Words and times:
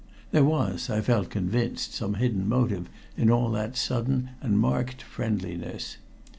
There 0.31 0.43
was, 0.43 0.89
I 0.89 0.99
felt 1.01 1.29
convinced, 1.29 1.93
some 1.93 2.15
hidden 2.15 2.49
motive 2.49 2.89
in 3.15 3.29
all 3.29 3.51
that 3.51 3.77
sudden 3.77 4.31
and 4.41 4.57
marked 4.57 5.03
friendliness. 5.03 5.97